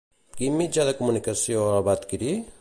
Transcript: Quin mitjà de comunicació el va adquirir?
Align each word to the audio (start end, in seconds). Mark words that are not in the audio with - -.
Quin 0.37 0.55
mitjà 0.61 0.85
de 0.87 0.95
comunicació 1.03 1.69
el 1.77 1.87
va 1.91 1.97
adquirir? 2.01 2.35